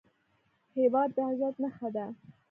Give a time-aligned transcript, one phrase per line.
[0.77, 2.05] هېواد د عزت نښه ده